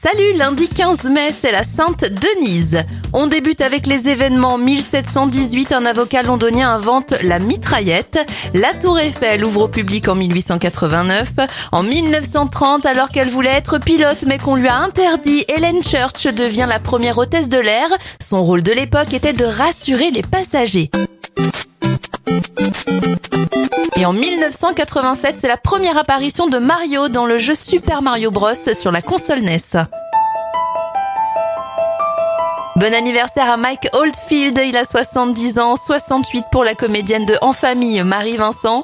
Salut, 0.00 0.34
lundi 0.34 0.68
15 0.68 1.10
mai, 1.10 1.32
c'est 1.32 1.50
la 1.50 1.64
Sainte 1.64 2.04
Denise. 2.04 2.84
On 3.12 3.26
débute 3.26 3.60
avec 3.60 3.84
les 3.84 4.08
événements 4.08 4.56
1718, 4.56 5.72
un 5.72 5.84
avocat 5.86 6.22
londonien 6.22 6.70
invente 6.70 7.14
la 7.24 7.40
mitraillette. 7.40 8.18
La 8.54 8.74
tour 8.74 8.98
Eiffel 9.00 9.44
ouvre 9.44 9.62
au 9.62 9.68
public 9.68 10.06
en 10.06 10.14
1889. 10.14 11.32
En 11.72 11.82
1930, 11.82 12.86
alors 12.86 13.08
qu'elle 13.08 13.28
voulait 13.28 13.50
être 13.50 13.78
pilote 13.78 14.24
mais 14.24 14.38
qu'on 14.38 14.54
lui 14.54 14.68
a 14.68 14.76
interdit, 14.76 15.44
Helen 15.48 15.82
Church 15.82 16.32
devient 16.32 16.66
la 16.68 16.78
première 16.78 17.18
hôtesse 17.18 17.48
de 17.48 17.58
l'air. 17.58 17.88
Son 18.20 18.44
rôle 18.44 18.62
de 18.62 18.72
l'époque 18.72 19.12
était 19.12 19.32
de 19.32 19.44
rassurer 19.44 20.12
les 20.12 20.22
passagers. 20.22 20.92
En 24.08 24.14
1987, 24.14 25.36
c'est 25.38 25.48
la 25.48 25.58
première 25.58 25.98
apparition 25.98 26.46
de 26.46 26.56
Mario 26.56 27.08
dans 27.08 27.26
le 27.26 27.36
jeu 27.36 27.52
Super 27.54 28.00
Mario 28.00 28.30
Bros 28.30 28.54
sur 28.54 28.90
la 28.90 29.02
console 29.02 29.40
NES. 29.40 29.58
Bon 32.76 32.94
anniversaire 32.94 33.50
à 33.50 33.58
Mike 33.58 33.86
Oldfield, 33.92 34.58
il 34.66 34.78
a 34.78 34.86
70 34.86 35.58
ans, 35.58 35.76
68 35.76 36.46
pour 36.50 36.64
la 36.64 36.74
comédienne 36.74 37.26
de 37.26 37.34
En 37.42 37.52
Famille 37.52 38.02
Marie 38.02 38.38
Vincent. 38.38 38.82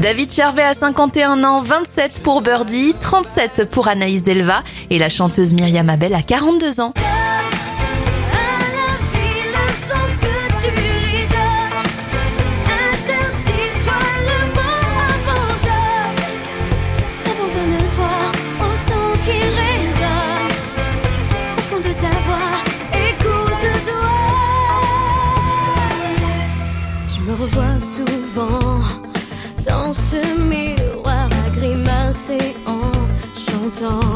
David 0.00 0.32
Charvet 0.32 0.62
a 0.62 0.74
51 0.74 1.42
ans, 1.42 1.62
27 1.62 2.20
pour 2.22 2.42
Birdie, 2.42 2.94
37 3.00 3.68
pour 3.72 3.88
Anaïs 3.88 4.22
Delva 4.22 4.62
et 4.90 5.00
la 5.00 5.08
chanteuse 5.08 5.52
Myriam 5.52 5.90
Abel 5.90 6.14
a 6.14 6.22
42 6.22 6.78
ans. 6.80 6.94
Me 27.26 27.32
revois 27.32 27.80
souvent 27.80 28.80
dans 29.68 29.92
ce 29.92 30.20
miroir 30.48 31.28
à 31.44 31.50
grimacer 31.50 32.54
en 32.66 32.92
chantant. 33.34 34.15